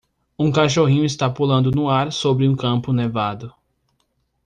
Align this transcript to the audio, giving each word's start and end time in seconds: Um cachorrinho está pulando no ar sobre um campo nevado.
Um 0.39 0.51
cachorrinho 0.51 1.05
está 1.05 1.29
pulando 1.29 1.69
no 1.69 1.87
ar 1.87 2.11
sobre 2.11 2.47
um 2.47 2.55
campo 2.55 2.91
nevado. 2.91 3.53